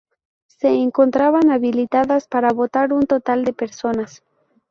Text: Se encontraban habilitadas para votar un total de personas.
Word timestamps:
Se 0.47 0.69
encontraban 0.69 1.51
habilitadas 1.51 2.27
para 2.27 2.51
votar 2.53 2.91
un 2.91 3.05
total 3.05 3.45
de 3.45 3.53
personas. 3.53 4.23